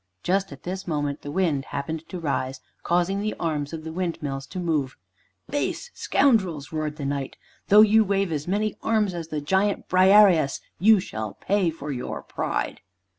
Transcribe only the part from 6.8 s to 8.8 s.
the Knight, "though you wave as many